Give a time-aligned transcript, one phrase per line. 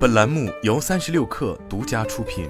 [0.00, 2.48] 本栏目由三十六氪独家出品。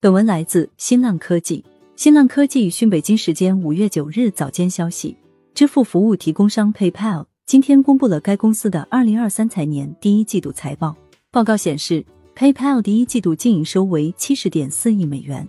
[0.00, 1.64] 本文来自新浪科技。
[1.94, 5.16] 新浪科技讯北京时间五月九日早间消息，
[5.54, 10.96] 支付服务提供商 PayPal 今天公布了该公司的二零二三财年第一季度财报。
[11.30, 12.04] 报告显示
[12.34, 15.46] ，PayPal 第一季度净营收为七十点四亿美元。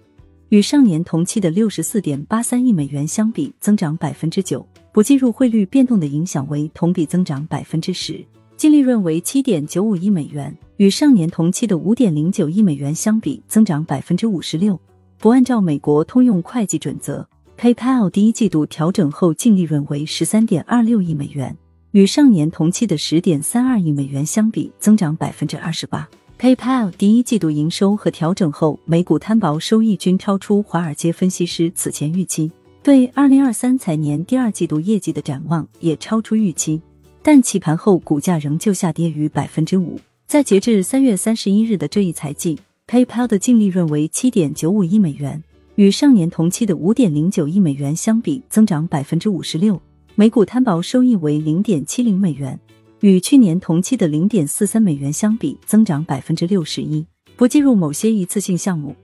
[0.49, 4.63] 与上年同期的六十四点八三亿美元相比，增长百分之九，
[4.97, 8.25] 不计入汇率变动的影响为同比增长百分之十。
[8.55, 14.79] 净利润为七点九五亿美元，与上年同期的五点零九亿美元相比，增长百分之五十六。
[15.19, 17.29] 不按照美国通用会计准则
[17.59, 21.55] ，PayPal 第一季度调整后净利润为十三点二六亿美元，
[21.91, 26.09] 与上年同期的十点三二亿美元相比，增长百分之二十八。
[26.39, 32.51] PayPal 第一季度营收和调整后每股摊薄收益均超出华尔街分析师此前预期，
[32.87, 36.79] 对二零二三财年第二季度业绩的展望也超出预期，
[37.21, 39.99] 但起盘后股价仍旧下跌逾百分之五。
[40.25, 45.43] 在截至三月三十一日的这一财季，PayPal 的净利润为七点九五亿美元，
[45.75, 49.81] 与上年同期的五点零九亿美元相比，增长百分之五十六，
[50.15, 52.57] 每股摊薄收益为零点七零美元。
[53.01, 57.05] 与去年同期的零点四三美元相比，增长百分之六十一。
[57.35, 58.95] 不计入某些一次性项目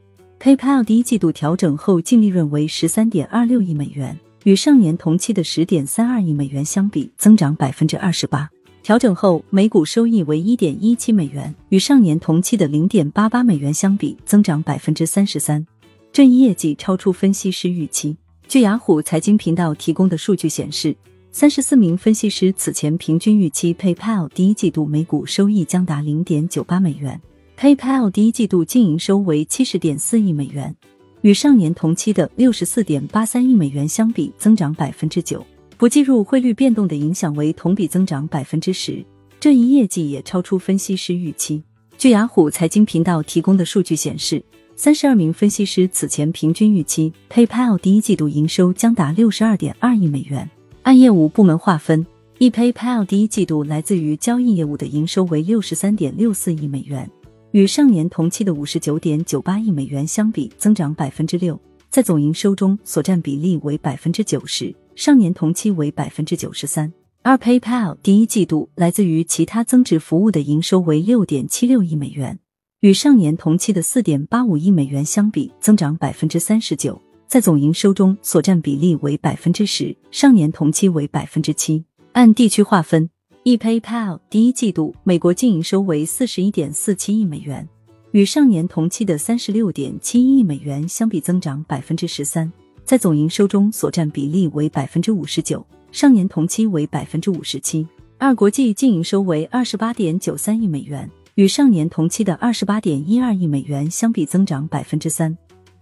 [0.43, 8.49] ，PayPal 第一季度调整后净利润为十三点二六亿美元，与上年同期的十点三二亿美元相比，增长百分之二十八。
[8.81, 15.65] 调整后每股收益为一点一七美元，与上年同期的零点八八美元相比，增长百分之三十三。
[16.11, 18.17] 这一业绩超出分析师预期。
[18.45, 20.93] 据雅虎财经频道提供的数据显示。
[21.35, 27.19] 三十四名分析师此前平均预期 PayPal 第一季度每股收益将达零点九八美元。
[27.63, 30.75] PayPal 第一季度净营收为七十点四亿美元，
[31.21, 35.41] 与上年同期的六十四点八三亿美元相比，增长百分之九，
[35.77, 39.01] 不计入汇率变动的影响为同比增长百分之十。
[39.39, 41.63] 这一业绩也超出分析师预期。
[41.97, 44.43] 据雅虎财经频道提供的数据显示，
[44.75, 50.49] 三十二名分析师此前平均预期 PayPal 第一季度营收将达六十二点二亿美元。
[50.81, 52.05] 按业务部门划分
[52.39, 57.09] ，ePayPal 第一季度来自于交易业务的营收为六十三点六四亿美元，
[57.53, 66.91] 与上年同期的五十九点九八亿美元相比，增长百分之六，在总营收中所占比例为百分之九十，上年同期为百分之九十三。
[67.21, 72.39] 而 PayPal 第一季度来自于其他增值服务的营收为六点七六亿美元，
[72.79, 76.99] 与上年同期的四点八五亿美元相比，增长百分之三十九。
[77.27, 81.85] 在总营收中所占比例为百分之十，上年同期为百分之七。
[82.13, 83.11] 按地区划分
[83.43, 87.67] ，ePayPal 第一季度美国净营收为四十一点四七亿美元，
[88.11, 92.51] 与上年同期的三十六点七一亿美元相比增长百分之十三，
[92.85, 97.87] 在总营收中所占比例为百分之五十九，上年同期为百分之五十七。
[98.17, 105.37] 二国际净营收为二十八点九三亿美元，与上年同期的二十八点一二亿美元相比增长百分之三。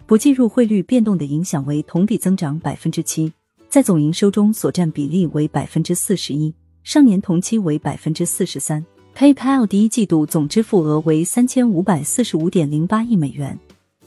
[0.07, 3.31] 不计入汇率变动的影响为同比增长百分之七，
[3.69, 6.51] 在总营收中所占比例为百分之四十一，
[6.83, 8.83] 上年同期为百分之四十三。
[9.15, 13.57] PayPal 第一季度总支付额为三千五百四十五点零八亿美元，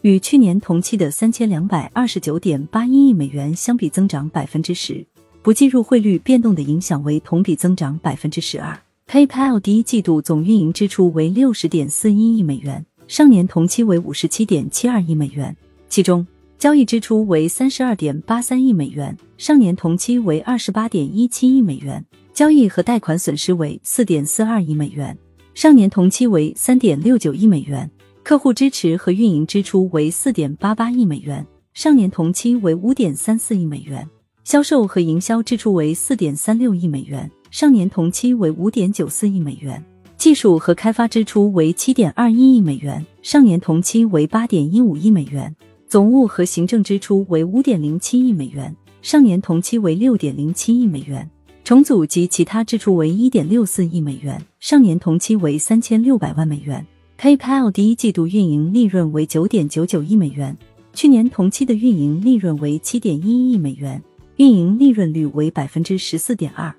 [0.01, 5.07] 与去年同期的三千两百二十九点八一亿美元相比增长百分之十，
[5.43, 8.77] 不计入汇率变动的影响为同比增长百分之十二。
[9.07, 15.55] PayPal 第一季度总运营支出为六十点四一亿美元，上年同期为五十七点七二亿美元。
[15.89, 16.27] 其中，
[16.59, 22.03] 交易支出为三十二点八三亿美元，上年同期为二十八点一七亿美元；
[22.35, 25.17] 交易和贷款损失为四点四二亿美元，
[25.55, 27.89] 上年同期为三点六九亿美元；
[28.25, 34.03] 客户支持和运营支出为四点八八亿美元，上年同期为五点三四亿美元；
[34.43, 39.81] 销售和营销支出为四点三六亿美元，上年同期为五点九四亿美元；
[40.17, 45.55] 技术和开发支出为七点二一亿美元，上年同期为八点一五亿美元。
[45.87, 51.25] 总务和行政支出为五点零七亿美元，上年同期为六点零七亿美元；
[51.65, 56.87] 重组及其他支出为一点六四亿美元，上年同期为三千六百万美元。
[57.19, 60.55] PayPal 第一季度运营利润为九点九九亿美元，
[60.93, 64.03] 去年同期的运营利润为七点一亿美元，
[64.37, 66.71] 运营利润率为百分之十四点二，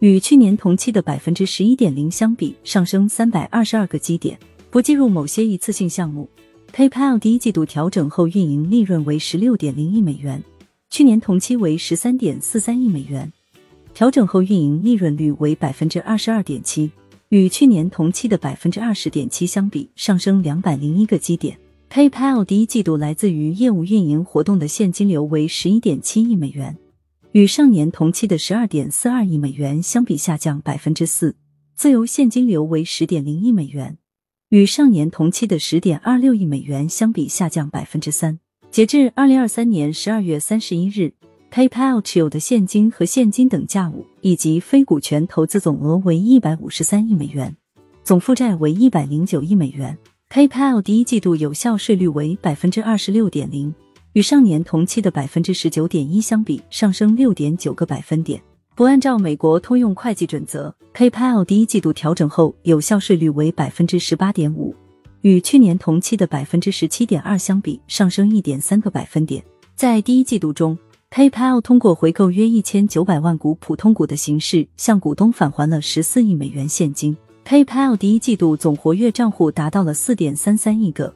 [0.00, 4.38] 与去年同期的百分之十一点零相比，上升三百二十二个基点。
[4.70, 6.28] 不计入某些一次性项目。
[6.74, 10.44] PayPal 第一季度调整后运营利润为十六点零亿美元，
[10.90, 13.32] 去年同期为十三点四三亿美元，
[13.96, 16.90] 调整后运营利润率为百分之二十二点七，
[17.30, 21.58] 与去年同期的百分之二十点七相比，上升两百零一个基点。
[21.88, 26.76] PayPal 第一季度来自于业务运营活动的现金流为十一点七亿美元，
[27.32, 31.34] 与上年同期的十二点四二亿美元相比下降百分之四。
[31.74, 33.96] 自由现金流为十点零亿美元，
[34.50, 38.38] 与上年同期的十点二六亿美元相比下降百分之三。
[38.70, 41.14] 截至二零二三年十二月三十一日
[41.56, 47.56] ，PayPal 持有的现金和现金等价物以及非股权投资总额为一百五十三亿美元，
[48.04, 49.96] 总负债为一百零九亿美元。
[50.28, 53.74] PayPal 第一季度有效税率为百分之二十六点零。
[54.12, 58.38] 与上年同期的百分之十九点一相比，上升六点九个百分点。
[58.74, 64.74] 不按照美国通用会计准则，PayPal 第一季度调整后有效税率为百分之十八点五，
[65.22, 69.42] 与去年同期的百分之十七点二相比，上升一点三个百分点。
[69.74, 70.76] 在第一季度中
[71.10, 77.16] ，PayPal 通过回购约一千九百万股普通股的形式，向股东返还了十四亿美元现金。
[77.46, 81.14] PayPal 第一季度总活跃账户达到了四点三三亿个。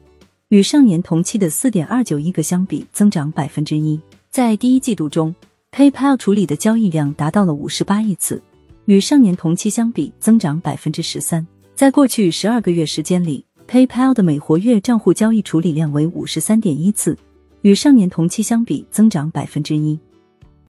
[0.49, 3.99] 与上年同期的四点二九亿个相比，增长百分之一。
[4.29, 5.33] 在第一季度中
[5.71, 8.41] ，PayPal 处理的交易量达到了五十八亿次，
[8.85, 11.45] 与上年同期相比，增长百分之十三。
[11.75, 17.17] 在过去十二个月时间里，PayPal 的每活跃账户交易处理量为五十三点一次，
[17.61, 19.99] 与上年同期相比，增长百分之一。